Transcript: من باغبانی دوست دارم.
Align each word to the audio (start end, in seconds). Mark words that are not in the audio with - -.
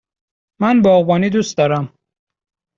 من 0.61 0.81
باغبانی 0.81 1.29
دوست 1.29 1.57
دارم. 1.57 1.93